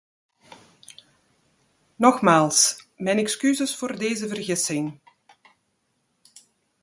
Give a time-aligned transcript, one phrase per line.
[1.95, 4.99] Nogmaals: mijn excuses voor deze vergissing.